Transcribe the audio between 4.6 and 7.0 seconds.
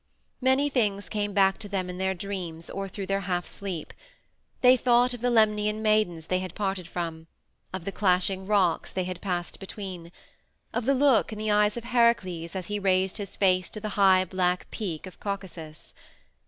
they thought of the Lemnian maidens they had parted